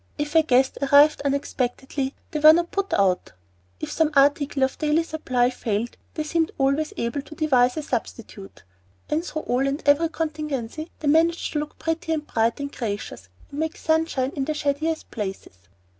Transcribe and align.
If 0.17 0.33
a 0.33 0.41
guest 0.41 0.79
arrived 0.81 1.21
unexpectedly 1.23 2.15
they 2.31 2.39
were 2.39 2.53
not 2.53 2.71
put 2.71 2.91
out; 2.95 3.33
if 3.79 3.91
some 3.91 4.09
article 4.15 4.63
of 4.63 4.79
daily 4.79 5.03
supply 5.03 5.51
failed, 5.51 5.95
they 6.15 6.23
seemed 6.23 6.51
always 6.57 6.91
able 6.97 7.21
to 7.21 7.35
devise 7.35 7.77
a 7.77 7.83
substitute; 7.83 8.63
and 9.11 9.23
through 9.23 9.43
all 9.43 9.67
and 9.67 9.83
every 9.87 10.09
contingency 10.09 10.89
they 11.01 11.07
managed 11.07 11.53
to 11.53 11.59
look 11.59 11.77
pretty 11.77 12.13
and 12.13 12.25
bright 12.25 12.59
and 12.59 12.75
gracious, 12.75 13.29
and 13.51 13.59
make 13.59 13.77
sunshine 13.77 14.31
in 14.35 14.45
the 14.45 14.55
shadiest 14.55 15.11
places. 15.11 15.55